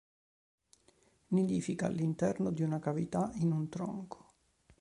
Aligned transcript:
Nidifica 1.27 1.85
all'interno 1.85 2.49
di 2.49 2.63
una 2.63 2.79
cavità 2.79 3.29
in 3.35 3.51
un 3.51 3.69
tronco. 3.69 4.33